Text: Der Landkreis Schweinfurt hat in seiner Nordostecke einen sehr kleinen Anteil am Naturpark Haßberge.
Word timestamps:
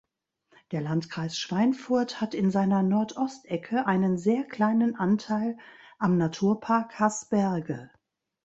Der 0.71 0.81
Landkreis 0.81 1.37
Schweinfurt 1.37 2.21
hat 2.21 2.33
in 2.33 2.49
seiner 2.49 2.81
Nordostecke 2.81 3.85
einen 3.85 4.17
sehr 4.17 4.45
kleinen 4.45 4.95
Anteil 4.95 5.59
am 5.99 6.17
Naturpark 6.17 6.97
Haßberge. 6.99 7.91